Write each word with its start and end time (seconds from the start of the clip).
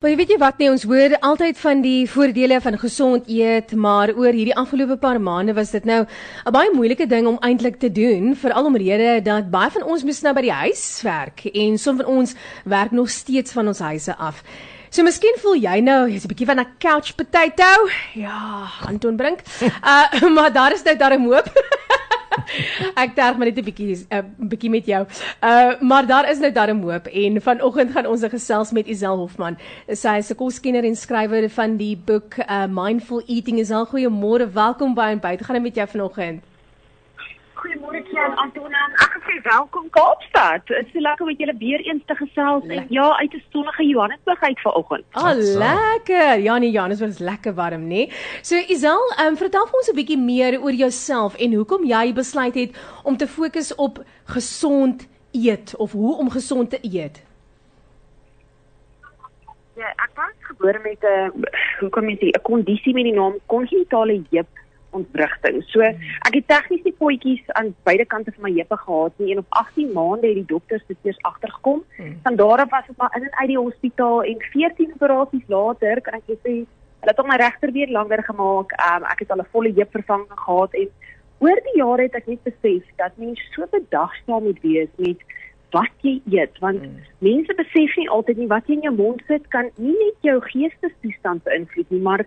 Maar 0.00 0.14
weet 0.16 0.30
jy 0.32 0.36
wat 0.40 0.56
nee 0.56 0.70
ons 0.72 0.86
hoor 0.88 1.12
altyd 1.28 1.58
van 1.60 1.82
die 1.84 2.06
voordele 2.08 2.56
van 2.64 2.78
gesond 2.80 3.26
eet, 3.28 3.74
maar 3.76 4.08
oor 4.16 4.32
hierdie 4.32 4.54
afgelope 4.56 4.96
paar 5.02 5.18
maande 5.20 5.52
was 5.58 5.74
dit 5.76 5.84
nou 5.84 6.06
'n 6.46 6.52
baie 6.56 6.70
moeilike 6.72 7.06
ding 7.06 7.26
om 7.28 7.36
eintlik 7.44 7.76
te 7.76 7.92
doen, 7.92 8.32
veral 8.34 8.64
omrede 8.64 9.20
dat 9.22 9.50
baie 9.50 9.70
van 9.70 9.84
ons 9.84 10.02
moes 10.02 10.22
nou 10.22 10.32
by 10.34 10.40
die 10.40 10.56
huis 10.62 11.02
werk 11.02 11.44
en 11.52 11.76
som 11.78 11.96
van 11.96 12.06
ons 12.06 12.34
werk 12.64 12.90
nog 12.90 13.10
steeds 13.10 13.52
van 13.52 13.66
ons 13.66 13.78
huise 13.78 14.16
af. 14.16 14.42
So 14.88 15.02
miskien 15.02 15.36
voel 15.36 15.60
jy 15.60 15.80
nou 15.80 16.08
jy's 16.08 16.24
'n 16.24 16.28
bietjie 16.28 16.46
van 16.46 16.60
'n 16.60 16.66
couch 16.78 17.14
potato. 17.14 17.90
Ja, 18.14 18.70
Anton 18.88 19.16
Brink. 19.16 19.40
Uh 19.84 20.30
maar 20.34 20.52
daar 20.52 20.72
is 20.72 20.82
nou 20.82 20.96
darem 20.96 21.24
hoop. 21.24 21.52
ek 23.02 23.14
terg 23.14 23.36
maar 23.36 23.48
net 23.50 23.58
'n 23.58 23.64
bietjie 23.64 23.96
'n 23.96 24.16
uh, 24.16 24.48
bietjie 24.52 24.70
met 24.70 24.86
jou. 24.86 25.02
Uh 25.42 25.72
maar 25.80 26.06
daar 26.06 26.30
is 26.30 26.38
nou 26.38 26.52
darem 26.52 26.82
hoop 26.82 27.06
en 27.06 27.40
vanoggend 27.42 27.92
gaan 27.92 28.06
ons 28.06 28.24
gesels 28.24 28.72
met 28.72 28.86
Isel 28.86 29.16
Hofman. 29.16 29.58
Sy 29.88 30.16
is 30.18 30.30
'n 30.30 30.36
koskenner 30.36 30.84
en 30.84 30.96
skrywer 30.96 31.50
van 31.50 31.76
die 31.76 31.96
boek 31.96 32.38
uh 32.38 32.66
Mindful 32.66 33.22
Eating. 33.26 33.58
Isel, 33.58 33.86
goeiemôre. 33.86 34.52
Welkom 34.52 34.94
by 34.94 35.10
en 35.10 35.20
buite. 35.20 35.44
Gaan 35.44 35.54
dit 35.54 35.62
met 35.62 35.74
jou 35.74 35.88
vanoggend? 35.88 36.42
Goeiemôre 37.60 38.00
Jan 38.12 38.36
Anton. 38.36 38.72
Ek 38.72 39.09
sê 39.30 39.40
welkom 39.42 39.90
Kaapstad. 39.90 40.66
Dit 40.66 40.86
is 40.86 40.92
so 40.92 41.00
lekker 41.00 41.26
met 41.26 41.38
julle 41.38 41.54
weer 41.58 41.80
eens 41.80 42.02
te 42.06 42.14
gesels. 42.14 42.66
En 42.66 42.86
ja, 42.88 43.16
uit 43.18 43.34
'n 43.34 43.42
sonnige 43.52 43.86
Johannesburg 43.86 44.40
uit 44.40 44.60
vanoggend. 44.60 45.04
Ah, 45.10 45.22
oh, 45.22 45.36
lekker. 45.36 46.38
Ja, 46.38 46.58
nee, 46.58 46.70
Johannesburg 46.70 47.10
is 47.10 47.18
lekker 47.18 47.54
warm, 47.54 47.82
nê? 47.82 47.86
Nee? 47.86 48.12
So 48.42 48.56
Isel, 48.56 49.12
ehm 49.16 49.26
um, 49.26 49.36
vertel 49.36 49.66
vir 49.66 49.76
ons 49.78 49.90
'n 49.90 49.94
bietjie 49.94 50.18
meer 50.18 50.60
oor 50.60 50.72
jouself 50.72 51.36
en 51.36 51.54
hoekom 51.54 51.84
jy 51.84 52.12
besluit 52.12 52.54
het 52.54 52.70
om 53.02 53.16
te 53.16 53.28
fokus 53.28 53.74
op 53.74 54.04
gesond 54.24 55.08
eet 55.32 55.76
of 55.76 55.92
hoe 55.92 56.16
om 56.16 56.30
gesond 56.30 56.70
te 56.70 56.78
eet. 56.82 57.22
Ja, 59.76 59.88
ek 59.88 60.10
was 60.14 60.34
gebore 60.40 60.78
met 60.82 61.02
'n 61.02 61.44
hoe 61.80 61.88
kom 61.88 62.08
jy 62.08 62.16
sê 62.16 62.28
'n 62.28 62.42
kondisie 62.42 62.94
met 62.94 63.04
die 63.04 63.14
naam 63.14 63.34
kongenitale 63.46 64.22
heup 64.30 64.59
ontwrigting. 64.96 65.62
So 65.70 65.80
ek 65.80 66.34
het 66.34 66.46
tegnies 66.50 66.82
die 66.86 66.94
potjies 66.98 67.42
aan 67.58 67.72
beide 67.88 68.04
kante 68.04 68.32
van 68.36 68.48
my 68.48 68.52
heupe 68.56 68.76
gehad 68.76 69.22
nie 69.22 69.32
en 69.34 69.42
op 69.42 69.58
18 69.62 69.92
maande 69.92 70.26
het 70.26 70.40
die 70.40 70.50
dokters 70.52 70.84
dit 70.86 71.08
eers 71.08 71.22
agtergekom. 71.30 71.84
Hmm. 71.96 72.18
Van 72.22 72.36
daar 72.36 72.64
af 72.64 72.70
was 72.70 72.88
ek 72.88 72.96
maar 72.96 73.16
in 73.16 73.28
en 73.28 73.38
uit 73.38 73.52
die 73.52 73.58
hospitaal 73.58 74.22
en 74.22 74.44
14 74.52 74.92
operasies 74.94 75.46
later 75.46 76.00
kan 76.00 76.20
ek 76.20 76.36
sê 76.44 76.54
hulle 77.00 77.14
het 77.16 77.26
my 77.26 77.36
regterbeen 77.40 77.94
langer 77.96 78.22
gemaak. 78.24 78.74
Um, 78.88 79.06
ek 79.08 79.24
het 79.24 79.30
al 79.30 79.42
'n 79.42 79.52
volle 79.52 79.72
heup 79.76 79.90
vervanging 79.90 80.40
gehad 80.44 80.74
en 80.74 80.88
oor 81.40 81.60
die 81.66 81.78
jare 81.80 82.02
het 82.02 82.14
ek 82.14 82.26
net 82.26 82.42
besef 82.44 82.84
dat 82.96 83.16
mens 83.16 83.40
so 83.54 83.66
bedagsaam 83.72 84.42
moet 84.44 84.60
wees 84.60 84.90
met 84.96 85.20
wat 85.74 86.06
jy 86.06 86.16
eet 86.32 86.58
want 86.64 86.82
mm. 86.82 86.96
mense 87.26 87.54
besef 87.58 87.96
nie 87.98 88.08
altyd 88.16 88.40
nie 88.40 88.48
wat 88.50 88.66
jy 88.68 88.78
in 88.78 88.86
jou 88.88 88.94
mond 88.96 89.22
sit 89.28 89.46
kan 89.54 89.70
nie 89.78 89.94
net 89.94 90.26
jou 90.26 90.36
geestesstoestand 90.48 91.44
beïnvloed 91.46 91.94
nie 91.94 92.02
maar 92.08 92.24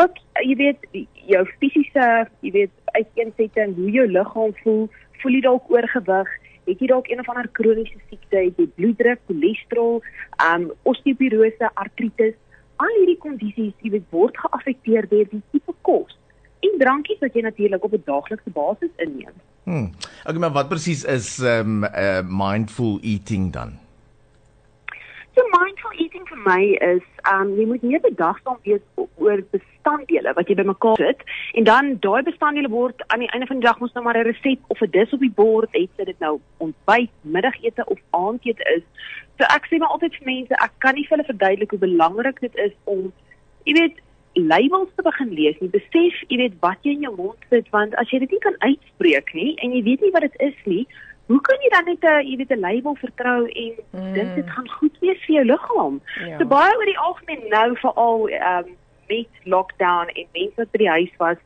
ook 0.00 0.20
jy 0.44 0.56
weet 0.62 0.88
jou 1.32 1.44
fisiese 1.60 2.08
jy 2.46 2.52
weet 2.60 2.74
uiteensetting 2.98 3.76
hoe 3.78 3.92
jou 3.98 4.06
liggaam 4.10 4.54
voel 4.62 4.82
voel 5.22 5.38
jy 5.38 5.42
dalk 5.48 5.72
oorgewig 5.72 6.34
het 6.66 6.82
jy 6.82 6.90
dalk 6.90 7.10
een 7.10 7.22
of 7.22 7.30
ander 7.32 7.48
kroniese 7.58 8.00
siekte 8.08 8.42
het 8.48 8.60
jy 8.62 8.68
bloeddruk 8.78 9.22
cholesterol 9.30 10.00
um 10.48 10.70
osteoporose 10.92 11.72
artritis 11.74 12.36
al 12.84 12.94
hierdie 13.00 13.20
kondisies 13.24 13.74
jy 13.84 13.96
weet 13.96 14.08
word 14.14 14.38
geaffekteer 14.44 15.08
deur 15.12 15.28
die 15.32 15.44
tipe 15.52 15.76
kos 15.88 16.16
en 16.66 16.80
drankies 16.80 17.20
wat 17.24 17.36
jy 17.36 17.44
natuurlik 17.46 17.84
op 17.84 17.94
'n 17.94 18.08
daaglikse 18.08 18.50
basis 18.56 18.92
inneem 19.06 19.36
Hmm. 19.66 19.90
Okay, 20.22 20.38
maar 20.38 20.52
wat 20.54 20.68
presies 20.68 21.04
is 21.04 21.38
um 21.42 21.84
uh, 21.84 22.22
mindful 22.22 22.98
eating 23.02 23.52
dan? 23.52 23.72
So 25.34 25.42
mindful 25.50 25.90
eating 25.98 26.22
vir 26.28 26.38
my 26.44 26.62
is 26.86 27.02
um 27.32 27.50
jy 27.58 27.66
moet 27.66 27.82
nie 27.82 27.98
bedagsaam 28.04 28.60
wees 28.62 28.84
oor 28.94 29.42
bestanddele 29.56 30.36
wat 30.38 30.46
jy 30.46 30.54
bymekaar 30.60 31.02
sit 31.02 31.26
en 31.58 31.66
dan 31.66 31.90
daai 32.06 32.22
bestanddele 32.28 32.70
word 32.70 33.02
aan 33.10 33.26
die 33.26 33.30
einde 33.34 33.50
van 33.50 33.58
die 33.58 33.66
dag 33.66 33.82
mos 33.82 33.90
nou 33.98 34.04
maar 34.06 34.20
'n 34.20 34.30
resep 34.30 34.70
of 34.70 34.86
'n 34.86 34.94
dis 34.94 35.18
op 35.18 35.26
die 35.26 35.34
bord 35.42 35.74
het 35.74 36.06
dit 36.12 36.20
nou 36.22 36.38
ontbyt, 36.62 37.10
middagete 37.20 37.90
of 37.90 37.98
aandete 38.22 38.62
is. 38.76 38.86
So 39.36 39.50
ek 39.50 39.66
sê 39.66 39.82
maar 39.82 39.98
altyd 39.98 40.14
vir 40.14 40.30
mense, 40.30 40.62
ek 40.62 40.78
kan 40.78 40.94
nie 40.94 41.06
vir 41.10 41.18
hulle 41.18 41.30
verduidelik 41.32 41.70
hoe 41.70 41.86
belangrik 41.88 42.40
dit 42.40 42.54
is 42.54 42.74
om 42.84 43.12
jy 43.66 43.74
weet 43.82 43.98
labels 44.36 44.88
te 44.96 45.02
begin 45.02 45.32
lees 45.32 45.58
nie. 45.60 45.72
Besef, 45.72 46.22
jy 46.28 46.38
weet 46.42 46.56
wat 46.60 46.78
jy 46.82 46.96
in 46.96 47.04
jou 47.08 47.14
mond 47.16 47.50
sit 47.50 47.68
want 47.74 47.94
as 48.00 48.10
jy 48.10 48.22
dit 48.24 48.36
nie 48.36 48.44
kan 48.44 48.56
uitspreek 48.60 49.34
nie 49.34 49.52
en 49.64 49.72
jy 49.72 49.82
weet 49.82 50.00
nie 50.04 50.14
wat 50.14 50.26
dit 50.28 50.40
is 50.50 50.58
nie, 50.64 50.86
hoe 51.26 51.40
kan 51.40 51.62
jy 51.62 51.70
dan 51.74 51.84
net 51.90 52.04
'n 52.04 52.26
jy 52.30 52.36
weet 52.36 52.52
'n 52.52 52.60
label 52.60 52.96
vertrou 52.96 53.46
en 53.46 53.72
mm. 53.92 54.12
dink 54.14 54.34
dit 54.34 54.50
gaan 54.50 54.68
goed 54.78 54.96
wees 55.00 55.20
vir 55.26 55.34
jou 55.36 55.44
liggaam? 55.44 56.00
Ja. 56.26 56.38
So 56.38 56.44
baie 56.46 56.76
oor 56.76 56.90
die 56.92 56.98
algemeen 56.98 57.48
nou 57.48 57.76
veral 57.76 58.28
ehm 58.28 58.66
um, 58.66 58.76
met 59.06 59.28
lockdown 59.44 60.08
en 60.08 60.26
mense 60.32 60.56
wat 60.56 60.70
by 60.70 60.78
die 60.78 60.90
huis 60.90 61.12
was, 61.16 61.36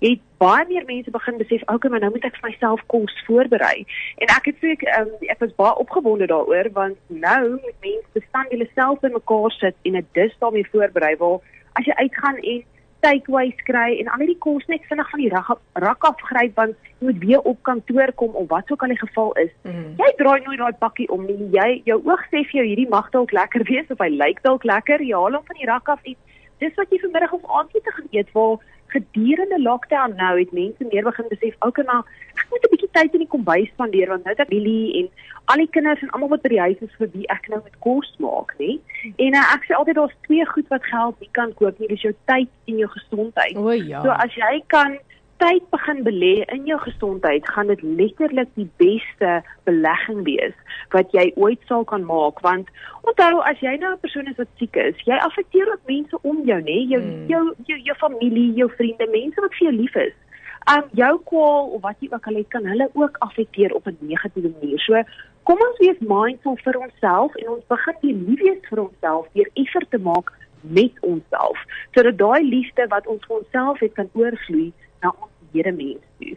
het 0.00 0.20
baie 0.40 0.64
meer 0.68 0.84
mense 0.88 1.10
begin 1.10 1.36
besef, 1.36 1.62
okay, 1.68 1.90
maar 1.90 2.00
nou 2.00 2.10
moet 2.14 2.24
ek 2.24 2.36
vir 2.40 2.48
myself 2.48 2.80
kos 2.92 3.16
voorberei. 3.26 3.84
En 4.24 4.32
ek 4.36 4.48
het 4.50 4.60
sê 4.62 4.72
ek 4.72 4.84
um, 4.96 5.10
ek 5.28 5.42
was 5.44 5.56
baie 5.60 5.76
opgewonde 5.84 6.26
daaroor 6.26 6.70
want 6.72 6.98
nou 7.08 7.42
moet 7.50 7.78
mense 7.84 8.16
bestanddele 8.16 8.68
self 8.74 9.04
in 9.04 9.16
mekaar 9.16 9.52
sit 9.58 9.76
en 9.82 9.98
dit 10.00 10.12
dus 10.16 10.36
daarmee 10.40 10.68
voorberei 10.72 11.16
waar 11.20 11.40
as 11.78 11.86
jy 11.86 11.96
uitgaan 12.02 12.38
en 12.52 12.62
takeaways 13.00 13.60
kry 13.64 13.94
en 14.00 14.10
al 14.12 14.22
hierdie 14.22 14.38
kos 14.44 14.66
net 14.68 14.84
vinnig 14.88 15.10
van 15.10 15.22
die 15.22 15.30
rak, 15.32 15.50
rak 15.84 16.04
afgryp 16.04 16.56
want 16.58 16.76
jy 17.00 17.08
moet 17.08 17.20
weer 17.24 17.46
op 17.52 17.62
kantoor 17.68 18.12
kom 18.20 18.34
of 18.36 18.48
wat 18.50 18.72
ook 18.72 18.82
al 18.84 18.92
die 18.92 19.00
geval 19.00 19.32
is. 19.40 19.52
Mm. 19.64 19.94
Jy 20.00 20.10
draai 20.18 20.40
nooit 20.44 20.60
daai 20.60 20.80
pakkie 20.82 21.08
om 21.14 21.24
nie. 21.28 21.48
Jy 21.54 21.68
jou 21.88 22.00
oog 22.04 22.26
sê 22.28 22.44
vir 22.50 22.60
jou 22.60 22.66
hierdie 22.66 22.90
mag 22.92 23.08
dalk 23.14 23.32
lekker 23.32 23.64
wees 23.70 23.88
of 23.94 24.02
hy 24.04 24.10
lyk 24.12 24.42
dalk 24.44 24.66
lekker. 24.68 25.00
Jy 25.00 25.16
haal 25.16 25.38
hom 25.38 25.46
van 25.48 25.60
die 25.62 25.70
rak 25.70 25.88
af 25.88 26.04
en 26.04 26.18
dis 26.60 26.76
wat 26.76 26.92
jy 26.92 27.00
vanmiddag 27.00 27.32
of 27.32 27.48
aandete 27.48 27.96
gaan 27.96 28.12
eet 28.12 28.36
waar 28.36 28.60
gedurende 28.90 29.62
lockdown 29.62 30.16
nou 30.16 30.38
het 30.38 30.52
mense 30.52 30.86
meer 30.90 31.06
begin 31.06 31.28
besef, 31.30 31.54
okay 31.66 31.84
maar 31.84 32.02
ek 32.29 32.29
moet 32.50 32.64
'n 32.64 32.72
bietjie 32.74 32.92
tyd 32.92 33.12
in 33.14 33.24
die 33.24 33.34
kombuis 33.34 33.68
spandeer 33.74 34.08
want 34.08 34.24
nou 34.24 34.34
ek 34.36 34.48
Billy 34.48 34.80
en 35.00 35.10
al 35.50 35.62
die 35.62 35.70
kinders 35.74 36.02
en 36.02 36.10
almal 36.14 36.32
wat 36.34 36.42
by 36.42 36.52
die 36.54 36.64
huis 36.66 36.80
is 36.86 36.96
vir 36.98 37.10
wie 37.14 37.28
ek 37.34 37.48
nou 37.50 37.60
met 37.62 37.76
kos 37.86 38.10
maak, 38.22 38.54
nê? 38.58 38.78
En 39.26 39.34
uh, 39.34 39.44
ek 39.54 39.66
sê 39.66 39.76
altyd 39.78 39.98
daar's 39.98 40.18
twee 40.26 40.46
goed 40.54 40.68
wat 40.74 40.84
geld 40.84 41.20
nie 41.20 41.30
kan 41.38 41.54
koop 41.58 41.78
nie, 41.78 41.88
dis 41.88 42.06
jou 42.06 42.14
tyd 42.30 42.50
en 42.70 42.82
jou 42.84 42.90
gesondheid. 42.96 43.56
O 43.56 43.74
ja. 43.74 44.02
So 44.04 44.14
as 44.14 44.34
jy 44.38 44.60
kan 44.74 44.98
tyd 45.40 45.64
begin 45.72 46.02
belê 46.04 46.44
in 46.52 46.66
jou 46.68 46.78
gesondheid, 46.84 47.48
gaan 47.48 47.72
dit 47.72 47.82
letterlik 47.82 48.50
die 48.60 48.68
beste 48.82 49.40
belegging 49.64 50.22
wees 50.28 50.56
wat 50.94 51.14
jy 51.16 51.30
ooit 51.40 51.62
sal 51.70 51.86
kan 51.88 52.04
maak 52.04 52.42
want 52.44 52.68
onthou 53.08 53.40
as 53.48 53.60
jy 53.64 53.76
nou 53.80 53.94
'n 53.94 54.02
persoon 54.04 54.28
is 54.28 54.36
wat 54.36 54.50
siek 54.58 54.76
is, 54.76 54.96
jy 55.08 55.16
affekteer 55.16 55.72
ook 55.72 55.86
mense 55.88 56.16
om 56.22 56.44
jou, 56.44 56.60
nê? 56.60 56.78
Jou, 56.92 57.00
hmm. 57.00 57.26
jou 57.32 57.44
jou 57.66 57.78
jou 57.88 57.96
familie, 58.04 58.52
jou 58.54 58.68
vriende, 58.76 59.08
mense 59.10 59.40
wat 59.40 59.54
vir 59.56 59.70
jou 59.70 59.76
lief 59.82 59.96
is. 59.96 60.16
Um 60.68 60.84
jou 60.92 61.20
kwaal 61.24 61.70
of 61.74 61.80
wat 61.82 61.96
jy 61.98 62.08
ook 62.12 62.26
al 62.26 62.34
het 62.34 62.48
kan 62.48 62.66
hulle 62.66 62.90
ook 62.92 63.16
affekteer 63.18 63.74
op 63.74 63.86
'n 63.86 63.96
negatiewe 64.00 64.52
manier. 64.60 64.78
So 64.78 65.02
kom 65.42 65.58
ons 65.58 65.78
wees 65.78 65.98
mindful 65.98 66.56
vir 66.56 66.76
onsself 66.78 67.34
en 67.34 67.48
ons 67.48 67.66
begin 67.66 67.96
die 68.00 68.14
lief 68.14 68.40
wees 68.40 68.68
vir 68.68 68.80
onsself 68.80 69.26
deur 69.32 69.50
effort 69.54 69.90
te 69.90 69.98
maak 69.98 70.32
met 70.60 70.92
onsself 71.00 71.58
sodat 71.94 72.18
daai 72.18 72.42
liefde 72.42 72.86
wat 72.88 73.06
ons 73.06 73.24
vir 73.26 73.36
onsself 73.36 73.80
het 73.80 73.92
kan 73.92 74.10
oorvloei 74.12 74.72
na 75.00 75.08
ons 75.20 75.32
medemens 75.52 76.04
toe. 76.18 76.36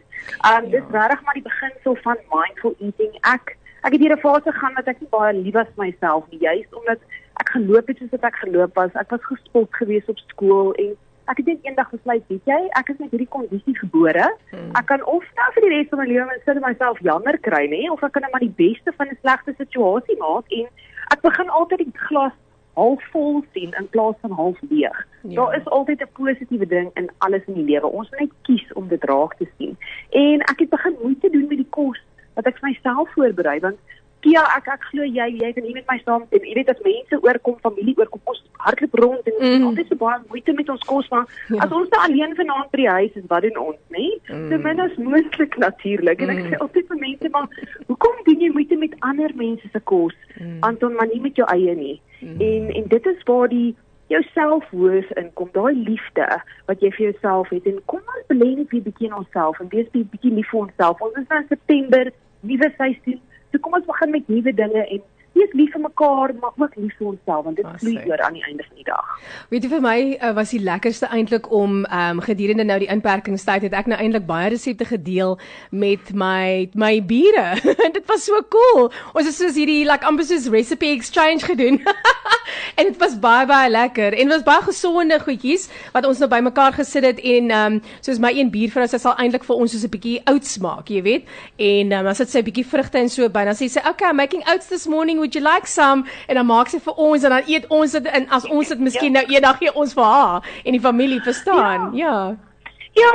Um 0.50 0.70
dis 0.70 0.86
ja. 0.90 1.06
regtig 1.06 1.22
maar 1.24 1.34
die 1.34 1.48
beginsel 1.50 1.96
van 2.06 2.16
mindful 2.32 2.74
eating. 2.78 3.12
Ek 3.20 3.56
ek 3.84 3.92
het 3.92 4.00
hier 4.00 4.16
'n 4.16 4.24
fase 4.26 4.52
gaan 4.52 4.74
wat 4.74 4.88
ek 4.88 5.00
nie 5.00 5.10
baie 5.10 5.32
lief 5.34 5.54
was 5.54 5.68
vir 5.76 5.84
myself 5.84 6.24
nie, 6.30 6.40
juist 6.40 6.74
omdat 6.74 7.00
ek 7.40 7.48
geloop 7.48 7.86
het 7.86 7.98
soos 7.98 8.10
wat 8.10 8.24
ek 8.24 8.36
geloop 8.36 8.74
was. 8.74 8.94
Ek 8.94 9.10
was 9.10 9.24
gespot 9.24 9.68
geweest 9.70 10.08
op 10.08 10.18
skool 10.18 10.72
en 10.72 10.96
ek 11.30 11.40
het 11.40 11.46
net 11.46 11.66
eendag 11.66 11.90
besluit, 11.90 12.24
weet 12.28 12.50
jy, 12.50 12.60
ek 12.78 12.88
is 12.92 13.00
met 13.00 13.10
hierdie 13.10 13.30
kondisie 13.32 13.76
gebore. 13.78 14.26
Hmm. 14.50 14.70
Ek 14.78 14.86
kan 14.90 15.04
of 15.10 15.24
nou 15.38 15.50
vir 15.56 15.66
die 15.66 15.72
res 15.74 15.90
van 15.90 16.02
my 16.02 16.06
lewe 16.10 16.38
sit 16.44 16.60
myself 16.60 17.00
jammer 17.00 17.38
kry, 17.46 17.64
nê, 17.72 17.82
of 17.92 18.02
ek 18.02 18.12
kan 18.16 18.26
net 18.26 18.32
maar 18.32 18.44
die 18.44 18.56
beste 18.60 18.92
van 18.98 19.08
'n 19.08 19.18
slegte 19.20 19.54
situasie 19.58 20.16
maak 20.20 20.50
en 20.50 20.66
ek 21.14 21.20
begin 21.22 21.48
altyd 21.48 21.84
die 21.84 21.98
glas 22.08 22.36
halfvol 22.74 23.44
sien 23.52 23.72
in 23.78 23.88
plaas 23.88 24.16
van 24.20 24.30
half 24.30 24.58
leeg. 24.68 25.06
Ja. 25.22 25.34
Daar 25.34 25.56
is 25.56 25.64
altyd 25.64 26.00
'n 26.02 26.12
positiewe 26.12 26.66
ding 26.66 26.90
in 26.94 27.10
alles 27.18 27.44
in 27.46 27.54
die 27.54 27.64
lewe. 27.64 27.86
Ons 27.86 28.10
moet 28.10 28.20
net 28.20 28.32
kies 28.42 28.72
om 28.72 28.88
dit 28.88 29.04
raak 29.04 29.34
te 29.36 29.48
sien. 29.58 29.76
En 30.10 30.40
ek 30.40 30.58
het 30.58 30.68
begin 30.68 30.96
moeite 31.02 31.30
doen 31.30 31.46
met 31.48 31.58
die 31.58 31.70
kos 31.70 32.00
wat 32.34 32.46
ek 32.46 32.58
vir 32.58 32.68
myself 32.68 33.12
voorberei 33.14 33.60
want 33.60 33.78
Kia, 34.24 34.42
ek 34.56 34.70
ek 34.72 34.86
glo 34.90 35.04
jy 35.04 35.26
jy 35.36 35.52
kan 35.52 35.66
nie 35.66 35.74
met 35.76 35.90
my 35.90 35.98
saam 36.00 36.22
en 36.24 36.46
jy 36.48 36.54
weet 36.56 36.70
as 36.72 36.80
mense 36.86 37.18
oorkom, 37.20 37.58
familie 37.66 37.94
oorkom, 38.00 38.22
ons 38.32 38.40
hardloop 38.64 38.96
rond 39.02 39.28
en 39.28 39.36
mm. 39.40 39.66
altyd 39.68 39.90
so 39.92 40.00
baie 40.00 40.16
moeite 40.30 40.54
met 40.56 40.70
ons 40.72 40.86
kos 40.88 41.10
maar 41.12 41.26
ja. 41.52 41.60
as 41.66 41.74
ons 41.76 41.90
daar 41.92 42.06
alleen 42.06 42.32
vanaand 42.38 42.70
by 42.72 42.80
die 42.80 42.88
huis 42.88 43.18
is, 43.20 43.26
wat 43.32 43.44
doen 43.44 43.60
ons, 43.60 43.80
nê? 43.92 44.06
Mm. 44.30 44.48
Ten 44.48 44.64
minste 44.64 45.04
moontlik 45.04 45.58
natuurlik 45.60 46.24
en 46.24 46.32
ek 46.32 46.40
mm. 46.40 46.50
sê 46.54 46.62
altyd 46.64 46.88
vir 46.92 47.02
mense 47.02 47.32
maar 47.36 47.60
hoekom 47.90 48.22
doen 48.28 48.46
jy 48.46 48.50
moeite 48.56 48.80
met 48.80 48.96
ander 49.10 49.36
mense 49.36 49.72
se 49.74 49.84
kos? 49.92 50.16
Mm. 50.38 50.58
Anton, 50.70 50.96
maar 50.96 51.12
nie 51.12 51.20
met 51.24 51.36
jou 51.36 51.48
eie 51.52 51.76
nie. 51.76 51.98
Mm. 52.20 52.40
En 52.48 52.72
en 52.80 52.88
dit 52.96 53.12
is 53.12 53.26
waar 53.28 53.52
die 53.52 53.74
jou 54.12 54.22
selfhoors 54.32 55.12
inkom, 55.20 55.52
daai 55.52 55.76
liefde 55.76 56.26
wat 56.68 56.82
jy 56.84 56.90
vir 56.96 57.06
jouself 57.10 57.52
het 57.52 57.68
en 57.68 57.78
kom 57.92 58.02
ons 58.16 58.26
belê 58.32 58.50
net 58.56 58.72
'n 58.72 58.84
bietjie 58.88 59.08
in 59.08 59.20
onsself 59.20 59.60
en 59.60 59.68
wees 59.68 59.88
'n 59.92 60.08
bietjie 60.12 60.32
lief 60.32 60.48
vir 60.50 60.60
onsself. 60.60 61.00
Ons 61.00 61.16
is 61.20 61.28
nou 61.28 61.40
in 61.40 61.48
September, 61.48 62.12
nuwe 62.40 62.72
seisoen. 62.76 63.20
So 63.54 63.60
kom 63.62 63.76
ons 63.78 63.86
begin 63.86 64.10
met 64.10 64.26
nuwe 64.26 64.50
dinge 64.50 64.80
en 64.82 65.02
wees 65.34 65.52
lief 65.54 65.70
vir 65.74 65.82
mekaar, 65.82 66.32
maar 66.40 66.56
ook 66.58 66.72
lief 66.74 66.94
vir 66.98 67.06
onsself 67.12 67.44
want 67.46 67.56
dit 67.56 67.66
Ah, 67.66 67.76
vloei 67.78 68.00
oor 68.10 68.22
aan 68.26 68.34
die 68.34 68.42
einde 68.42 68.64
van 68.66 68.80
die 68.80 68.86
dag. 68.86 69.12
Weet 69.52 69.66
jy 69.66 69.70
vir 69.70 69.84
my 69.84 69.98
uh, 70.16 70.32
was 70.34 70.50
die 70.54 70.62
lekkerste 70.62 71.06
eintlik 71.06 71.46
om 71.54 71.84
ehm 71.84 72.18
um, 72.18 72.22
gedurende 72.26 72.66
nou 72.66 72.78
die 72.82 72.90
inperkingstyd 72.90 73.68
het 73.68 73.76
ek 73.78 73.90
nou 73.90 73.98
eintlik 73.98 74.26
baie 74.26 74.50
resepte 74.50 74.88
gedeel 74.90 75.38
met 75.70 76.10
my 76.10 76.66
my 76.74 76.98
bure. 76.98 77.46
dit 77.98 78.10
was 78.10 78.26
so 78.26 78.42
cool. 78.50 78.90
Ons 79.14 79.30
het 79.30 79.38
soos 79.38 79.54
hierdie 79.54 79.84
like 79.86 80.06
amper 80.06 80.26
soos 80.26 80.50
recipe 80.50 80.90
exchange 80.90 81.46
gedoen. 81.46 81.78
en 82.74 82.84
dit 82.90 82.96
was 82.98 83.18
baie 83.18 83.46
baie 83.46 83.70
lekker 83.70 84.14
en 84.18 84.28
was 84.28 84.42
baie 84.42 84.62
gesonde 84.62 85.18
goedjies 85.20 85.68
wat 85.92 86.06
ons 86.06 86.18
nou 86.18 86.28
bymekaar 86.28 86.72
gesit 86.72 87.04
het 87.04 87.20
en 87.20 87.50
ehm 87.50 87.72
um, 87.74 87.80
soos 88.00 88.18
my 88.18 88.30
een 88.34 88.50
buurvrou 88.50 88.86
sy 88.88 88.98
sal 88.98 89.16
eintlik 89.18 89.44
vir 89.44 89.56
ons 89.56 89.72
soos 89.72 89.84
'n 89.84 89.90
bietjie 89.90 90.20
oats 90.30 90.58
maak, 90.58 90.88
jy 90.90 91.02
weet. 91.02 91.24
En 91.58 91.92
um, 91.92 92.04
dan 92.04 92.14
sit 92.14 92.30
sy 92.30 92.38
'n 92.38 92.48
bietjie 92.48 92.66
vrugte 92.66 92.98
en 92.98 93.08
so 93.08 93.28
by. 93.28 93.44
Dan 93.44 93.54
sê 93.54 93.68
sy, 93.68 93.80
"Okay, 93.88 94.08
I'm 94.10 94.16
making 94.16 94.42
oats 94.48 94.66
this 94.66 94.86
morning. 94.86 95.18
Would 95.18 95.34
you 95.34 95.44
like 95.44 95.66
some?" 95.66 96.04
En 96.28 96.34
dan 96.34 96.46
maak 96.46 96.68
sy 96.68 96.78
vir 96.78 96.94
ons 96.94 97.24
en 97.24 97.30
dan 97.30 97.42
eet 97.46 97.66
ons 97.68 97.92
dit 97.92 98.06
en 98.06 98.28
as 98.28 98.46
ons 98.46 98.68
dit 98.68 98.80
miskien 98.88 99.12
nou 99.12 99.24
eendag 99.28 99.58
gee 99.58 99.74
ons 99.74 99.94
vir 99.94 100.04
haar 100.04 100.42
en 100.64 100.72
die 100.72 100.80
familie, 100.80 101.20
verstaan? 101.20 101.96
Ja. 101.96 102.04
Ja, 102.04 102.36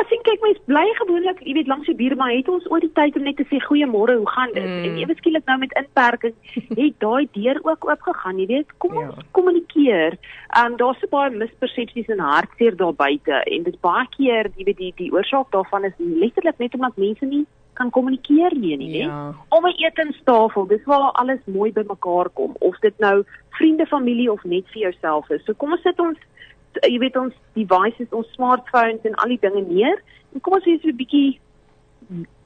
sien 0.10 0.22
kyk 0.24 0.42
mens 0.44 0.60
bly 0.66 0.86
gewoonlik, 0.98 1.40
jy 1.46 1.54
weet 1.54 1.68
langs 1.68 1.86
die 1.88 1.96
bure, 1.96 2.16
maar 2.16 2.32
het 2.34 2.50
ons 2.50 2.68
ooit 2.70 2.82
die 2.82 2.92
tyd 2.94 3.16
om 3.16 3.24
net 3.24 3.38
te 3.40 3.46
sê 3.48 3.60
goeiemôre, 3.64 4.18
hoe 4.20 4.30
gaan 4.30 4.52
dit? 4.54 4.66
Mm. 4.66 4.84
En 4.84 4.98
ewe 4.98 5.16
skielik 5.16 5.46
nou 5.46 5.58
met 5.58 5.76
inperking 5.80 6.34
het 6.82 6.98
daai 7.00 7.28
deur 7.32 7.60
ook 7.64 7.88
oop 7.90 8.02
gegaan, 8.02 8.40
jy 8.40 8.48
weet. 8.48 8.74
Kom 8.78 8.98
ons 8.98 9.16
Ja. 9.16 9.24
kommunikeer. 9.32 10.18
Ehm 10.50 10.72
um, 10.72 10.78
daar's 10.78 11.00
so 11.00 11.08
baie 11.08 11.30
mispersepsies 11.32 12.08
en 12.10 12.20
hartseer 12.20 12.76
daar 12.76 12.94
buite 12.94 13.44
en 13.44 13.64
dit 13.64 13.80
baie 13.82 14.08
keer, 14.18 14.52
jy 14.58 14.64
weet 14.64 14.78
die 14.78 14.94
die 14.98 15.12
oorsaak 15.14 15.52
daarvan 15.52 15.86
is 15.86 15.96
letterlik 15.98 16.58
net 16.60 16.74
omdat 16.74 16.98
mense 16.98 17.26
nie 17.26 17.46
kan 17.80 17.90
kommunikeer 17.90 18.56
nie, 18.60 18.76
nie. 18.78 18.98
Ja. 19.06 19.34
Om 19.50 19.66
'n 19.66 19.76
etenstafel, 19.78 20.68
dis 20.68 20.84
waar 20.84 21.12
alles 21.12 21.40
mooi 21.46 21.72
bymekaar 21.72 22.30
kom, 22.34 22.56
of 22.60 22.80
dit 22.80 22.94
nou 23.00 23.24
vriende, 23.50 23.86
familie 23.86 24.32
of 24.32 24.44
net 24.44 24.66
vir 24.74 24.82
jouself 24.82 25.30
is. 25.30 25.44
So 25.46 25.54
kom 25.54 25.72
ons 25.72 25.82
sit 25.82 26.00
ons 26.00 26.18
jy 26.82 26.98
weet 27.00 27.18
ons 27.18 27.36
devices, 27.54 28.10
ons 28.12 28.34
smartphones 28.34 29.04
en 29.04 29.16
al 29.16 29.36
die 29.36 29.42
dinge 29.42 29.62
neer 29.68 30.02
en 30.34 30.42
kom 30.42 30.54
ons 30.54 30.66
wees 30.66 30.84
'n 30.84 30.96
bietjie 30.96 31.40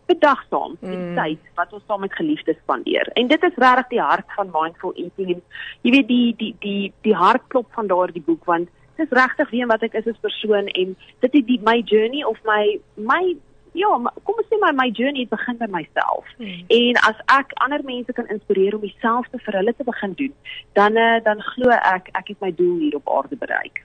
bedagsaam 0.05 0.77
met 0.79 0.89
Mm. 0.99 1.09
mm. 1.09 1.15
tyd 1.15 1.39
wat 1.55 1.73
ons 1.73 1.83
saam 1.87 1.99
met 1.99 2.13
geliefdes 2.13 2.57
spandeer. 2.63 3.09
En 3.13 3.27
dit 3.27 3.43
is 3.43 3.55
regtig 3.55 3.87
die 3.87 4.01
hart 4.01 4.25
van 4.35 4.51
mindful 4.53 4.93
eating 4.95 5.29
en 5.35 5.41
jy 5.81 5.91
weet 5.91 6.07
die 6.07 6.35
die 6.37 6.55
die 6.59 6.93
die 7.01 7.15
hartklop 7.15 7.67
van 7.71 7.87
daardie 7.87 8.21
boek 8.21 8.45
want 8.45 8.69
dis 8.97 9.09
regtig 9.09 9.49
wie 9.49 9.61
en 9.61 9.67
wat 9.67 9.83
ek 9.83 9.93
is 9.93 10.07
as 10.07 10.19
persoon 10.21 10.67
en 10.67 10.95
dit 11.19 11.33
het 11.33 11.47
die 11.47 11.59
my 11.63 11.81
journey 11.85 12.23
of 12.23 12.37
my 12.45 12.79
my 12.95 13.35
ja, 13.73 13.97
maar 13.97 14.13
kom 14.23 14.37
ons 14.37 14.47
sê 14.51 14.59
my 14.61 14.71
my 14.77 14.89
journey 14.93 15.25
begin 15.29 15.57
by 15.57 15.67
myself. 15.73 16.27
Hmm. 16.37 16.61
En 16.73 16.99
as 17.09 17.21
ek 17.35 17.53
ander 17.65 17.81
mense 17.85 18.13
kan 18.13 18.29
inspireer 18.33 18.77
om 18.77 18.85
dieselfde 18.85 19.39
vir 19.45 19.57
hulle 19.59 19.73
te 19.77 19.85
begin 19.87 20.13
doen, 20.19 20.33
dan 20.77 20.99
uh, 20.99 21.17
dan 21.25 21.41
glo 21.53 21.73
ek 21.73 22.11
ek 22.13 22.33
het 22.33 22.45
my 22.45 22.51
doel 22.57 22.77
hier 22.85 22.99
op 22.99 23.09
aarde 23.17 23.39
bereik. 23.39 23.81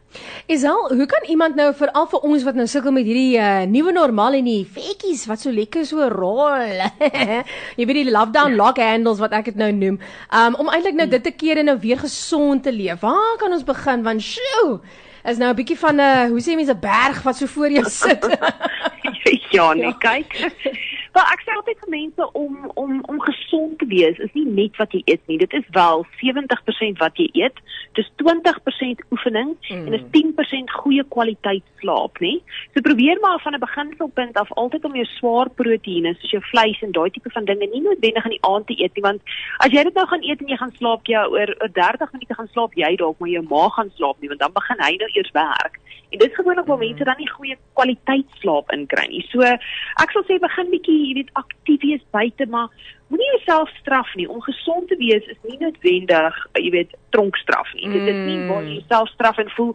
Isal, 0.49 0.93
hoe 0.93 1.07
kan 1.09 1.25
iemand 1.29 1.57
nou 1.61 1.71
veral 1.77 2.09
vir 2.13 2.29
ons 2.31 2.45
wat 2.45 2.61
nou 2.61 2.69
sukkel 2.69 2.95
met 2.97 3.09
hierdie 3.09 3.41
uh, 3.41 3.65
nuwe 3.69 3.93
normaal 3.97 4.39
en 4.39 4.49
die 4.49 4.63
vetjies 4.77 5.27
wat 5.31 5.45
so 5.45 5.53
lekker 5.55 5.89
so 5.89 6.09
rol. 6.13 6.39
jy 7.79 7.85
weet 7.89 8.03
die 8.03 8.13
lockdown 8.13 8.57
lock 8.61 8.81
handles 8.83 9.21
wat 9.25 9.37
ek 9.41 9.53
dit 9.53 9.61
nou 9.61 9.73
noem. 9.73 9.99
Um 10.29 10.61
om 10.61 10.73
eintlik 10.73 10.97
nou 11.01 11.09
dit 11.09 11.25
te 11.25 11.33
keer 11.33 11.63
en 11.63 11.73
nou 11.73 11.79
weer 11.81 12.01
gesond 12.01 12.65
te 12.65 12.73
leef. 12.75 13.01
Waar 13.05 13.37
kan 13.41 13.53
ons 13.53 13.67
begin? 13.67 14.05
Want 14.05 14.25
sjoe, 14.25 14.81
is 15.25 15.39
nou 15.39 15.51
'n 15.51 15.57
bietjie 15.57 15.79
van 15.79 15.97
'n 15.97 16.01
uh, 16.01 16.29
hoe 16.33 16.41
sê 16.41 16.57
mense 16.57 16.73
'n 16.73 16.81
berg 16.81 17.23
wat 17.23 17.37
so 17.37 17.47
voor 17.47 17.71
jou 17.71 17.85
sit. 17.85 18.25
ja, 19.51 19.75
nee, 19.75 19.93
kyk. 19.99 20.53
Maar 21.19 21.33
ek 21.35 21.41
sê 21.43 21.51
altyd 21.51 21.81
vir 21.83 21.91
mense 21.91 22.27
om 22.39 22.53
om 22.79 22.91
om 23.11 23.17
gesond 23.25 23.73
te 23.81 23.87
wees 23.91 24.19
is 24.23 24.31
nie 24.39 24.45
net 24.59 24.77
wat 24.79 24.93
jy 24.95 25.01
eet 25.11 25.23
nie. 25.27 25.39
Dit 25.41 25.55
is 25.59 25.65
wel 25.75 26.05
70% 26.21 27.01
wat 27.03 27.19
jy 27.19 27.27
eet. 27.41 27.59
Dis 27.99 28.07
20% 28.23 29.03
oefening 29.11 29.51
mm. 29.57 29.81
en 29.89 29.97
dis 29.97 30.05
10% 30.15 30.77
goeie 30.85 31.03
kwaliteit 31.11 31.67
slaap, 31.81 32.23
nê? 32.23 32.37
So 32.77 32.85
probeer 32.87 33.19
maar 33.25 33.43
van 33.43 33.59
'n 33.59 33.65
beginselpunt 33.67 34.39
af 34.39 34.53
altyd 34.63 34.85
om 34.85 34.95
jou 34.95 35.09
swaar 35.17 35.51
proteïene 35.51 36.15
soos 36.21 36.37
jou 36.37 36.43
vleis 36.53 36.79
en 36.87 36.95
daai 36.95 37.11
tipe 37.11 37.35
van 37.35 37.51
dinge 37.51 37.67
nie 37.67 37.83
noodwendig 37.83 38.25
in 38.31 38.37
die 38.37 38.47
aand 38.53 38.67
te 38.71 38.79
eet 38.79 38.95
nie, 38.95 39.07
want 39.09 39.21
as 39.59 39.75
jy 39.75 39.83
dit 39.91 39.95
nou 39.95 40.07
gaan 40.07 40.23
eet 40.23 40.41
en 40.41 40.55
jy 40.55 40.61
gaan 40.63 40.77
slaap 40.79 41.03
jy 41.11 41.19
oor 41.35 41.51
oor 41.59 41.73
30 41.83 42.13
minute 42.15 42.35
gaan 42.35 42.53
slaap 42.55 42.79
jy 42.79 42.95
dalk 42.97 43.19
maar 43.19 43.35
jou 43.35 43.43
maag 43.43 43.75
gaan 43.75 43.91
slaap 43.99 44.21
nie, 44.21 44.31
want 44.31 44.41
dan 44.41 44.55
begin 44.55 44.87
hy 44.87 44.95
nou 45.03 45.11
eers 45.15 45.35
werk. 45.35 45.83
En 46.11 46.19
dit 46.19 46.29
is 46.29 46.35
gewoonlik 46.35 46.67
waar 46.67 46.79
mense 46.79 47.05
dan 47.05 47.19
nie 47.19 47.31
goeie 47.31 47.57
kwaliteit 47.73 48.27
slaap 48.41 48.71
inkry 48.73 49.07
nie. 49.11 49.25
So 49.29 49.45
ek 49.45 50.15
sal 50.15 50.25
sê 50.25 50.39
begin 50.41 50.71
bietjie, 50.73 51.08
jy 51.09 51.15
weet, 51.21 51.31
aktief 51.41 51.85
wees 51.85 52.05
buite, 52.15 52.47
maar 52.53 52.69
moenie 53.09 53.31
jouself 53.37 53.71
straf 53.81 54.15
nie. 54.19 54.29
Om 54.29 54.43
gesond 54.45 54.89
te 54.89 54.99
wees 55.01 55.25
is 55.33 55.41
nie 55.49 55.59
noodwendig, 55.61 56.37
jy 56.61 56.71
weet, 56.75 56.93
tronkstraf 57.17 57.73
nie. 57.79 57.89
Dit 57.95 58.11
is 58.13 58.21
nie 58.27 58.39
waar 58.51 58.67
jy 58.67 58.79
jouself 58.81 59.13
straf 59.15 59.41
en 59.43 59.51
voel, 59.57 59.75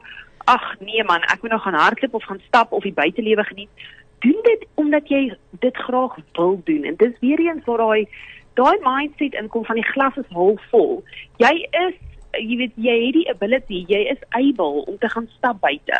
ag 0.52 0.64
nee 0.84 1.04
man, 1.08 1.24
ek 1.32 1.44
moet 1.44 1.56
nou 1.56 1.62
gaan 1.64 1.80
hardloop 1.80 2.20
of 2.20 2.30
gaan 2.30 2.42
stap 2.48 2.72
of 2.72 2.86
die 2.86 2.96
buitelewe 2.96 3.44
geniet. 3.50 3.84
Doen 4.24 4.40
dit 4.48 4.66
omdat 4.80 5.10
jy 5.12 5.26
dit 5.64 5.84
graag 5.88 6.18
wil 6.38 6.58
doen. 6.68 6.88
En 6.88 6.96
dis 7.00 7.20
weer 7.20 7.40
eens 7.40 7.66
waar 7.66 7.84
daai 7.84 8.08
daai 8.54 8.78
mindset 8.86 9.34
inkom 9.40 9.66
van 9.66 9.80
die 9.80 9.92
glas 9.92 10.18
is 10.22 10.36
halfvol. 10.36 11.00
Jy 11.42 11.54
is 11.86 11.96
jy 12.34 12.58
weet 12.58 12.76
jy 12.82 12.98
het 13.06 13.16
die 13.18 13.30
ability, 13.30 13.84
jy 13.90 14.04
is 14.14 14.22
able 14.38 14.86
om 14.86 14.98
te 14.98 15.10
gaan 15.10 15.30
stap 15.38 15.60
buite. 15.62 16.00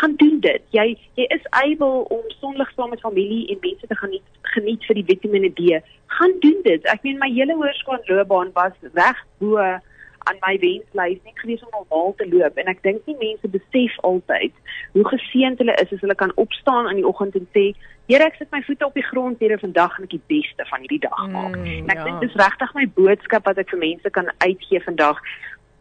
Gaan 0.00 0.14
doen 0.20 0.40
dit. 0.44 0.62
Jy 0.74 0.86
jy 1.18 1.26
is 1.36 1.48
able 1.62 2.04
om 2.14 2.24
sonlig 2.40 2.70
saam 2.74 2.90
met 2.94 3.02
familie 3.02 3.46
en 3.52 3.62
mense 3.62 3.86
te 3.86 3.96
gaan 3.96 4.10
geniet, 4.10 4.38
geniet 4.54 4.86
vir 4.88 5.00
die 5.00 5.08
Vitamiene 5.10 5.50
D. 5.54 5.80
Gaan 6.18 6.36
doen 6.44 6.60
dit. 6.66 6.86
Ek 6.90 7.02
meen 7.06 7.20
my 7.22 7.30
hele 7.32 7.56
hoërskoolloopbaan 7.58 8.54
was 8.58 8.78
reg 8.94 9.26
bo 9.42 9.58
aan 10.24 10.38
my 10.40 10.56
wenslys 10.58 11.20
net 11.24 11.38
gewees 11.40 11.62
om 11.64 11.72
normaal 11.72 12.14
te 12.16 12.28
loop 12.28 12.56
en 12.60 12.70
ek 12.72 12.80
dink 12.86 13.04
nie 13.08 13.16
mense 13.20 13.50
besef 13.52 13.96
altyd 14.08 14.54
hoe 14.94 15.04
geseënd 15.10 15.60
hulle 15.60 15.74
is 15.82 15.92
as 15.92 16.00
hulle 16.04 16.16
kan 16.22 16.32
opstaan 16.40 16.88
in 16.92 17.02
die 17.02 17.08
oggend 17.10 17.36
en 17.40 17.48
sê 17.56 17.72
Here 18.04 18.20
ek 18.28 18.34
sit 18.36 18.50
my 18.52 18.58
voete 18.66 18.84
op 18.84 18.96
die 18.98 19.06
grond 19.06 19.40
hier 19.40 19.54
vandag 19.56 19.94
en 19.96 20.04
ek 20.04 20.10
die 20.12 20.26
beste 20.28 20.66
van 20.68 20.82
hierdie 20.84 21.00
dag 21.06 21.22
maak. 21.32 21.54
Mm, 21.56 21.86
en 21.86 21.92
ek 21.94 22.02
ja. 22.02 22.04
dink 22.04 22.18
dis 22.20 22.34
regtig 22.36 22.74
my 22.76 22.84
boodskap 22.98 23.48
wat 23.48 23.60
ek 23.62 23.72
vir 23.72 23.80
mense 23.80 24.12
kan 24.12 24.28
uitgee 24.44 24.82
vandag. 24.84 25.22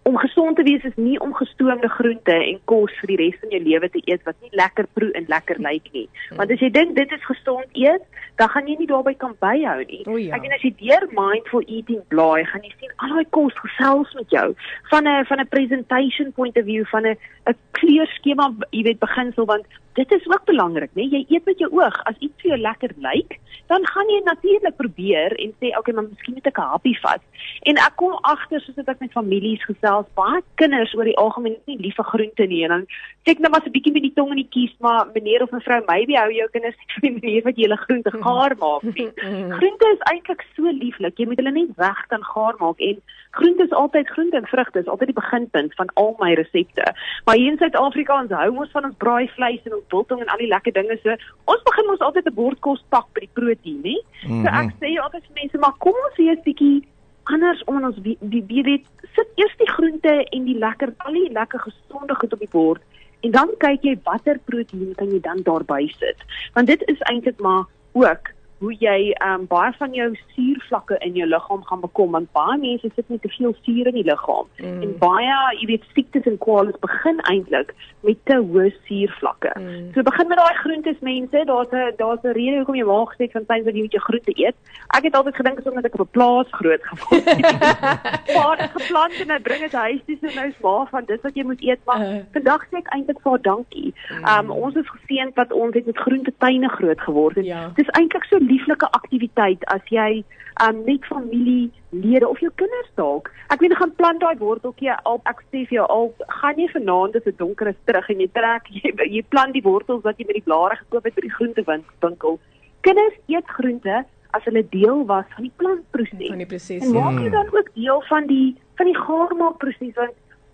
Om 0.03 0.17
gesond 0.17 0.55
te 0.55 0.63
wees 0.63 0.83
is 0.83 0.95
nie 0.95 1.19
om 1.23 1.33
gestoomde 1.33 1.87
groente 1.89 2.33
en 2.35 2.59
kos 2.65 2.91
vir 3.01 3.13
die 3.13 3.19
res 3.21 3.37
van 3.41 3.53
jou 3.55 3.61
lewe 3.63 3.89
te 3.89 4.01
eet 4.03 4.23
wat 4.27 4.35
nie 4.41 4.51
lekker 4.59 4.87
proe 4.97 5.11
en 5.15 5.29
lekker 5.31 5.61
lyk 5.63 5.87
nie. 5.95 6.07
Want 6.35 6.51
as 6.51 6.59
jy 6.59 6.69
dink 6.75 6.95
dit 6.95 7.11
is 7.15 7.25
gesond 7.25 7.79
eet, 7.79 8.03
dan 8.41 8.49
gaan 8.49 8.67
jy 8.67 8.75
nie 8.79 8.89
daarby 8.89 9.13
kan 9.21 9.35
byhou 9.39 9.77
nie. 9.85 10.01
O 10.07 10.17
ja. 10.19 10.35
Ek 10.35 10.47
en 10.47 10.55
as 10.57 10.65
jy 10.65 10.73
deur 10.81 11.07
mindful 11.15 11.63
eating 11.67 12.01
blaai, 12.11 12.43
gaan 12.51 12.65
jy 12.67 12.73
sien 12.79 12.91
al 12.97 13.15
daai 13.15 13.29
kos 13.37 13.55
gesels 13.61 14.11
met 14.19 14.29
jou 14.35 14.49
van 14.91 15.07
'n 15.07 15.25
van 15.29 15.39
'n 15.39 15.53
presentation 15.55 16.31
point 16.33 16.57
of 16.57 16.65
view 16.65 16.85
van 16.91 17.07
'n 17.07 17.17
'n 17.47 17.57
kleurskema, 17.71 18.51
jy 18.71 18.83
weet 18.83 18.99
beginsel 18.99 19.45
want 19.45 19.65
dit 19.93 20.11
is 20.11 20.27
ook 20.27 20.45
belangrik, 20.45 20.89
né? 20.93 21.05
Jy 21.09 21.25
eet 21.29 21.45
met 21.45 21.59
jou 21.59 21.69
oog. 21.71 21.97
As 22.09 22.17
iets 22.19 22.41
vir 22.41 22.53
jou 22.53 22.59
lekker 22.61 22.93
lyk, 22.97 23.39
dan 23.71 23.85
gaan 23.87 24.09
jy 24.09 24.21
natuurlik 24.25 24.75
probeer 24.75 25.35
en 25.39 25.53
sê, 25.59 25.67
"Oké, 25.67 25.79
okay, 25.79 25.93
maar 25.93 26.09
miskien 26.09 26.33
moet 26.33 26.47
ek 26.47 26.57
'n 26.57 26.71
happie 26.73 26.99
vat." 26.99 27.21
En 27.61 27.77
ek 27.77 27.95
kom 27.95 28.13
agter 28.21 28.61
soos 28.61 28.75
dit 28.75 28.87
ek 28.87 28.99
met 28.99 29.11
families 29.11 29.63
gesels, 29.63 30.07
baie 30.15 30.41
kinders 30.55 30.93
oor 30.95 31.03
die 31.03 31.17
algemeen 31.17 31.53
is 31.53 31.65
nie 31.65 31.77
lief 31.77 31.95
vir 31.95 32.05
groente 32.05 32.45
nie 32.45 32.63
en 32.63 32.69
dan 32.69 32.85
sê 33.23 33.31
ek 33.31 33.39
nou 33.39 33.49
maar 33.49 33.61
so 33.61 33.69
'n 33.69 33.77
bietjie 33.77 33.93
met 33.93 34.01
die 34.01 34.13
tong 34.13 34.29
in 34.29 34.41
die 34.43 34.53
kies, 34.55 34.73
maar 34.79 35.07
meneer 35.13 35.43
of 35.43 35.51
mevrou, 35.51 35.81
maybe 35.87 36.13
hou 36.13 36.31
jou 36.31 36.47
kinders 36.49 36.75
nie 36.75 36.87
van 36.93 37.01
die 37.01 37.19
manier 37.19 37.43
wat 37.43 37.55
jy 37.55 37.63
hulle 37.63 37.77
groente 37.85 38.11
gaar 38.11 38.53
maak 38.59 38.83
nie. 38.83 39.11
Groente 39.57 39.85
is 39.93 40.05
eintlik 40.11 40.43
so 40.55 40.63
lieflik. 40.63 41.17
Jy 41.17 41.25
moet 41.25 41.37
hulle 41.37 41.51
net 41.51 41.69
reg 41.77 42.07
kan 42.07 42.23
gaar 42.23 42.55
maak 42.59 42.79
en 42.79 43.01
groente 43.31 43.63
is 43.63 43.71
altyd 43.71 44.09
groente 44.09 44.37
en 44.37 44.45
vrugte 44.45 44.79
is 44.79 44.87
altyd 44.87 45.07
die 45.13 45.21
beginpunt 45.21 45.73
van 45.75 45.89
al 45.93 46.15
my 46.19 46.33
resepte. 46.33 46.85
Maar 47.25 47.35
hier 47.35 47.51
in 47.51 47.57
Suid-Afrika 47.57 48.19
ons 48.21 48.31
hou 48.31 48.49
ons 48.57 48.71
van 48.71 48.85
ons 48.85 48.97
braaivleis 48.97 49.63
en 49.65 49.73
ons 49.73 49.82
biltong 49.89 50.21
en 50.21 50.31
al 50.31 50.37
die 50.37 50.47
lekker 50.47 50.73
dinge 50.73 50.97
so. 51.03 51.15
Ons 51.45 51.63
begin 51.63 51.89
ons 51.89 51.99
altyd 51.99 52.27
'n 52.27 52.33
bord 52.33 52.59
kos 52.59 52.83
pak 52.89 53.07
by 53.13 53.19
die 53.25 53.33
proteïen, 53.33 53.83
hè? 53.83 53.97
So 54.43 54.47
ek 54.47 54.71
sê 54.79 54.95
altyd 54.99 55.23
vir 55.27 55.37
mense, 55.41 55.57
maar 55.57 55.75
kom 55.77 55.95
ons 56.07 56.17
wees 56.17 56.41
bietjie 56.43 56.83
anders 57.23 57.63
om 57.63 57.83
ons 57.83 57.97
wie 58.03 58.17
wie 58.21 58.63
weet 58.63 58.85
sit 59.15 59.27
eers 59.35 59.55
die 59.57 59.69
groente 59.69 60.13
en 60.31 60.45
die 60.45 60.57
lekker 60.57 60.93
al 60.97 61.13
die 61.13 61.31
lekker 61.31 61.59
gesonde 61.59 62.15
goed 62.15 62.33
op 62.33 62.39
die 62.39 62.51
bord 62.51 62.81
en 63.23 63.31
dan 63.31 63.51
kyk 63.63 63.85
jy 63.87 63.95
watter 64.03 64.39
proteïen 64.49 64.95
kan 64.99 65.11
jy 65.11 65.19
dan 65.23 65.43
daarby 65.47 65.87
sit. 65.95 66.19
Want 66.53 66.67
dit 66.67 66.81
is 66.91 66.99
eintlik 67.11 67.39
maar 67.39 67.63
ook 67.93 68.31
hoe 68.63 68.73
jy 68.79 68.99
ehm 69.11 69.41
um, 69.41 69.47
baie 69.51 69.71
van 69.77 69.93
jou 69.93 70.09
suurvlakke 70.35 70.97
in 71.07 71.17
jou 71.19 71.27
liggaam 71.27 71.63
gaan 71.69 71.81
bekom 71.83 72.11
want 72.15 72.31
baie 72.37 72.57
mense 72.61 72.89
sit 72.95 73.09
met 73.11 73.21
te 73.21 73.31
veel 73.37 73.55
suur 73.65 73.89
in 73.91 73.97
die 73.99 74.05
liggaam 74.11 74.47
mm. 74.57 74.81
en 74.85 74.93
baie 75.01 75.33
jy 75.59 75.67
weet 75.73 75.89
siektes 75.95 76.29
en 76.31 76.37
kwales 76.45 76.79
begin 76.85 77.19
eintlik 77.31 77.73
met 78.07 78.19
te 78.29 78.37
hoë 78.39 78.69
suurvlakke. 78.87 79.51
Mm. 79.59 79.91
So 79.95 80.03
begin 80.07 80.27
met 80.31 80.39
daai 80.39 80.55
groentes 80.61 80.99
mense, 81.09 81.43
daar's 81.51 81.71
'n 81.71 81.93
daar's 82.01 82.23
'n 82.23 82.35
rede 82.39 82.57
hoekom 82.57 82.75
jy 82.75 82.87
maag 82.87 83.11
sê 83.19 83.29
van 83.35 83.45
tyd 83.51 83.65
dat 83.65 83.75
jy 83.75 83.83
moet 83.85 83.95
jou 83.97 84.03
groente 84.07 84.33
eet. 84.45 84.55
Ek 84.97 85.03
het 85.03 85.15
altyd 85.15 85.35
gedink 85.35 85.59
asof 85.59 85.77
ek 85.77 85.93
op 85.99 86.05
'n 86.07 86.11
plaas 86.17 86.49
groot 86.51 86.83
geword 86.91 87.25
het. 87.25 87.51
Maar 88.35 88.57
ek 88.65 88.71
geplant 88.79 89.15
en 89.23 89.29
ek 89.37 89.43
bring 89.43 89.61
dit 89.61 89.73
huis 89.73 90.01
toe 90.05 90.17
so 90.21 90.27
nou 90.35 90.47
is 90.47 90.59
maar 90.63 90.87
van 90.95 91.05
dis 91.05 91.21
wat 91.21 91.35
jy 91.35 91.43
moet 91.43 91.61
eet 91.61 91.79
maar 91.85 92.01
Uh. 92.03 92.19
vandag 92.33 92.61
sê 92.69 92.77
ek 92.77 92.89
eintlik 92.95 93.19
vir 93.23 93.41
dankie. 93.41 93.93
Um 94.33 94.51
ons 94.51 94.75
is 94.75 94.89
geseënd 94.95 95.35
wat 95.35 95.51
ons 95.51 95.73
het 95.73 95.85
met 95.85 95.97
groentetuine 95.97 96.69
groot 96.69 97.01
geword 97.01 97.37
en 97.37 97.43
Ja. 97.43 97.71
dis 97.75 97.89
eintlik 97.99 98.23
so 98.23 98.39
lieflike 98.53 98.87
aktiwiteit 98.99 99.65
as 99.73 99.81
jy 99.91 100.23
um 100.61 100.83
net 100.85 101.05
familielede 101.09 102.27
of 102.29 102.39
jou 102.43 102.51
kinders 102.61 102.89
dalk. 102.99 103.29
Ek 103.49 103.61
weet 103.63 103.73
jy 103.73 103.79
gaan 103.79 103.93
plant 103.97 104.21
daai 104.21 104.37
worteltjie 104.41 104.93
al 105.09 105.21
ek 105.31 105.41
sê 105.49 105.63
vir 105.69 105.79
jou 105.79 105.85
al 105.95 106.09
gaan 106.39 106.59
jy 106.61 106.67
vanaand 106.75 107.15
as 107.19 107.25
dit 107.25 107.37
donker 107.41 107.71
is 107.71 107.79
terug 107.89 108.09
en 108.13 108.21
jy 108.21 108.29
trek 108.37 108.69
jy, 108.77 108.91
jy 109.17 109.23
plant 109.33 109.53
die 109.57 109.63
wortels 109.65 110.03
wat 110.05 110.19
jy 110.21 110.27
met 110.29 110.37
die 110.41 110.45
blare 110.49 110.77
gekoop 110.83 111.07
het 111.09 111.15
by 111.17 111.25
die 111.25 111.35
groentewinkel. 111.37 112.37
Kinders 112.85 113.17
eet 113.31 113.47
groente 113.57 114.03
as 114.33 114.45
hulle 114.49 114.63
deel 114.73 115.03
was 115.09 115.25
van 115.35 115.45
die 115.45 115.53
plantproses. 115.61 116.27
Van 116.29 116.41
die 116.41 116.49
proses. 116.49 116.81
En 116.85 116.93
maak 116.97 117.17
Ja. 117.17 117.23
jy 117.25 117.29
dan 117.33 117.49
ook 117.53 117.73
deel 117.77 118.01
van 118.09 118.27
die 118.27 118.55
van 118.77 118.89
die 118.89 118.97
gaarmaakproses 118.97 119.93
want 119.97 120.13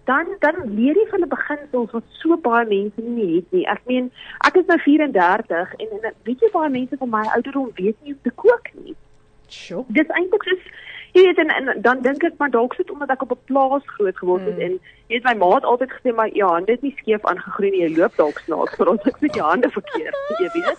dan 0.09 0.25
dan 0.45 0.59
leer 0.77 0.97
jy 0.97 1.05
van 1.13 1.23
die 1.25 1.31
beginsels 1.35 1.91
wat 1.95 2.03
so 2.21 2.37
baie 2.49 2.65
mense 2.69 3.01
nie 3.05 3.29
het 3.35 3.51
nie. 3.55 3.65
Ek 3.75 3.81
meen, 3.91 4.11
ek 4.49 4.57
is 4.61 4.65
nou 4.71 4.79
34 4.85 5.73
en, 5.85 5.97
en 6.01 6.13
weet 6.27 6.45
jy 6.45 6.49
baie 6.53 6.69
mense 6.73 6.97
van 7.03 7.13
my 7.17 7.25
ouderdom 7.37 7.71
weet 7.81 7.97
nie 8.03 8.15
hoe 8.15 8.23
te 8.27 8.35
kook 8.43 8.71
nie. 8.83 8.95
Sjoe. 9.49 9.83
Dis 9.97 10.15
eintlik 10.19 10.45
soos 10.49 10.69
jy 11.17 11.23
weet 11.25 11.39
en, 11.41 11.49
en 11.49 11.81
dan 11.81 12.01
dink 12.05 12.23
ek 12.23 12.35
maar 12.37 12.51
dalk 12.53 12.75
sit 12.77 12.91
omdat 12.93 13.09
ek 13.15 13.23
op 13.25 13.31
'n 13.33 13.45
plaas 13.49 13.85
groot 13.97 14.17
geword 14.17 14.45
het 14.45 14.57
Mm. 14.57 14.65
en 14.65 14.73
jy 15.09 15.15
weet 15.15 15.23
my 15.25 15.33
ma 15.41 15.47
het 15.55 15.65
altyd 15.65 15.91
gesê 15.95 16.13
maar 16.15 16.29
ja, 16.37 16.49
dit 16.59 16.75
is 16.77 16.81
nie 16.85 16.95
skeef 16.99 17.25
aangegroei 17.25 17.71
nie, 17.71 17.81
jy 17.81 17.95
loop 17.97 18.15
dalk 18.17 18.39
snaaks 18.45 18.75
vir 18.79 18.89
ons 18.93 19.07
ek 19.09 19.17
sit 19.17 19.35
jou 19.35 19.45
hande 19.45 19.69
verkeerd, 19.69 20.15
jy 20.39 20.49
weet. 20.53 20.77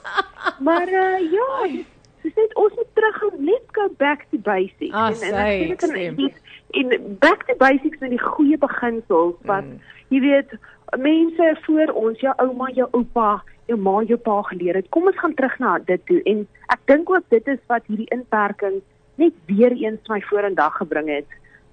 Maar 0.60 0.88
uh, 0.88 1.18
ja, 1.32 1.48
dis 1.66 1.86
net 2.40 2.54
ons 2.56 2.74
moet 2.76 2.90
teruggaan. 2.94 3.44
Let's 3.44 3.70
go 3.76 3.88
back 3.98 4.26
to 4.30 4.38
basics. 4.38 4.94
Ah, 4.94 5.08
ek 5.10 5.16
sy, 5.16 5.30
sê 5.30 5.68
dit 5.68 5.82
in- 5.82 5.88
stem. 5.88 6.16
die- 6.16 6.34
en 6.80 7.16
back 7.18 7.46
to 7.46 7.54
basics 7.58 7.98
met 8.00 8.10
die 8.10 8.20
goeie 8.22 8.58
beginsels 8.58 9.36
wat 9.44 9.64
Mm. 9.64 9.80
jy 10.10 10.20
weet 10.20 10.50
mense 10.98 11.56
voor 11.66 11.92
ons, 11.94 12.20
jou 12.20 12.34
ouma, 12.38 12.70
jou 12.74 12.88
oupa, 12.92 13.42
jou 13.66 13.78
ma, 13.78 14.00
jou 14.02 14.16
pa 14.18 14.42
geleer 14.42 14.74
het. 14.74 14.88
Kom 14.90 15.06
ons 15.06 15.18
gaan 15.18 15.34
terug 15.34 15.58
na 15.58 15.78
dit 15.78 16.00
toe 16.06 16.20
en 16.24 16.46
ek 16.68 16.80
dink 16.86 17.10
ook 17.10 17.24
dit 17.30 17.46
is 17.48 17.58
wat 17.68 17.82
hierdie 17.86 18.08
inperking 18.10 18.80
net 19.16 19.32
weer 19.46 19.72
eens 19.72 20.08
my 20.08 20.20
vorendag 20.20 20.76
gebring 20.80 21.08
het. 21.08 21.26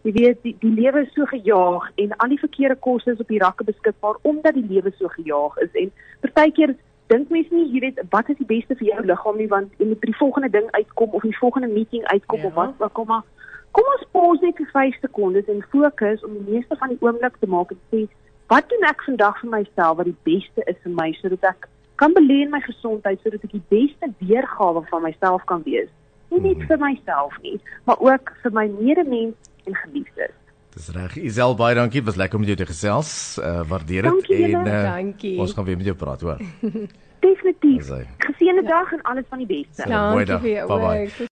Jy 0.03 0.11
weet 0.13 0.43
die, 0.43 0.55
die 0.59 0.71
lewe 0.81 1.01
is 1.01 1.13
so 1.13 1.25
gejaag 1.25 1.89
en 1.97 2.13
al 2.17 2.29
die 2.29 2.39
verkeerde 2.39 2.75
kosse 2.75 3.11
is 3.11 3.19
op 3.19 3.27
die 3.27 3.39
rakke 3.39 3.63
beskikbaar 3.63 4.15
omdat 4.23 4.53
die 4.53 4.65
lewe 4.69 4.91
so 4.97 5.07
gejaag 5.07 5.57
is 5.65 5.73
en 5.73 5.91
partykeer 6.21 6.75
dink 7.07 7.29
mense 7.29 7.53
nie 7.55 7.65
jy 7.71 7.79
weet 7.85 7.99
wat 8.11 8.29
is 8.29 8.37
die 8.41 8.49
beste 8.49 8.75
vir 8.79 8.87
jou 8.91 9.03
liggaam 9.09 9.37
nie 9.41 9.47
want 9.53 9.71
jy 9.79 9.87
moet 9.87 9.99
by 10.03 10.09
die 10.11 10.19
volgende 10.21 10.49
ding 10.55 10.67
uitkom 10.75 11.09
of 11.19 11.25
die 11.27 11.37
volgende 11.39 11.67
meeting 11.73 12.05
uitkom 12.13 12.39
Ja. 12.39 12.47
of 12.47 12.53
wat 12.53 12.81
ook 12.85 12.97
al 13.03 13.05
maar 13.11 13.23
kom 13.71 13.89
ons 13.93 14.07
pause 14.11 14.45
net 14.45 14.57
vir 14.57 14.69
5 14.73 14.99
sekondes 15.05 15.47
en 15.53 15.63
fokus 15.71 16.23
om 16.25 16.33
die 16.33 16.53
meeste 16.53 16.75
van 16.81 16.89
die 16.93 17.01
oomblik 17.01 17.37
te 17.39 17.47
maak 17.47 17.71
en 17.71 17.79
sê 17.91 18.07
wat 18.47 18.69
doen 18.69 18.87
ek 18.89 19.03
vandag 19.03 19.39
vir 19.43 19.49
myself 19.49 19.97
wat 19.97 20.09
die 20.11 20.19
beste 20.31 20.61
is 20.73 20.79
vir 20.83 20.95
my 21.01 21.11
sodat 21.21 21.43
ek 21.53 21.69
kan 21.95 22.13
belê 22.13 22.41
in 22.45 22.51
my 22.53 22.61
gesondheid 22.61 23.21
sodat 23.23 23.43
ek 23.43 23.51
die 23.51 23.67
beste 23.73 24.11
weergawe 24.19 24.83
van 24.89 25.01
myself 25.01 25.43
kan 25.49 25.63
wees? 25.65 25.89
Nie 26.29 26.39
net 26.43 26.67
vir 26.69 26.77
myself 26.77 27.33
nie 27.41 27.59
maar 27.85 27.99
ook 27.99 28.33
vir 28.43 28.51
my 28.51 28.67
medemens 28.79 29.35
en 29.65 29.75
geliefdes 29.83 30.35
Dis 30.77 30.89
reg. 30.93 31.15
Isel 31.17 31.55
baie 31.57 31.73
dankie. 31.77 32.03
Was 32.05 32.15
lekker 32.21 32.37
om 32.37 32.45
met 32.45 32.51
jou 32.53 32.59
te 32.59 32.69
gesels. 32.69 33.11
Uh 33.41 33.63
waardeer 33.67 34.05
dit 34.05 34.11
Dankie 34.11 34.43
en 34.55 34.67
uh, 34.67 34.83
Dankie. 34.91 35.37
ons 35.41 35.53
gaan 35.57 35.65
weer 35.65 35.77
met 35.79 35.85
jou 35.89 35.97
praat, 35.97 36.21
hoor. 36.21 36.37
definitief 37.19 37.87
geseënde 38.21 38.61
dag 38.67 38.91
en 38.93 39.01
alles 39.09 39.25
van 39.29 39.41
die 39.41 39.47
beste 39.49 39.89
Ja. 39.89 40.01
Dankie 40.09 40.25
dag. 40.25 40.41
vir 40.41 40.49
jou 40.49 40.67
Bye-bye. 40.69 41.01
ook. 41.07 41.17